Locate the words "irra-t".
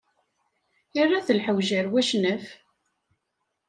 0.99-1.27